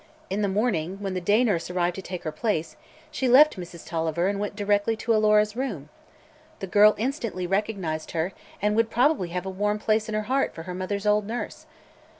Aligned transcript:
In 0.31 0.41
the 0.41 0.47
morning, 0.47 0.97
when 0.99 1.13
the 1.13 1.21
day 1.21 1.43
nurse 1.43 1.69
arrived 1.69 1.95
to 1.97 2.01
take 2.01 2.23
her 2.23 2.31
place, 2.31 2.75
she 3.11 3.29
left 3.29 3.55
Mrs. 3.55 3.85
Tolliver 3.87 4.27
and 4.27 4.39
went 4.39 4.55
directly 4.55 4.95
to 4.95 5.13
Alora's 5.13 5.55
room. 5.55 5.89
The 6.59 6.65
girl 6.65 6.95
instantly 6.97 7.45
recognized 7.45 8.09
her 8.13 8.33
and 8.63 8.75
would 8.75 8.89
probably 8.89 9.29
have 9.29 9.45
a 9.45 9.51
warm 9.51 9.77
place 9.77 10.09
in 10.09 10.15
her 10.15 10.23
heart 10.23 10.55
for 10.55 10.63
her 10.63 10.73
mother's 10.73 11.05
old 11.05 11.27
nurse. 11.27 11.67